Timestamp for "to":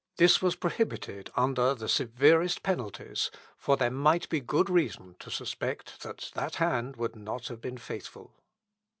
5.19-5.29